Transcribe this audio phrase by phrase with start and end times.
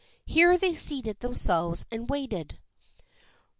[0.25, 2.57] Here they seated themselves and waited.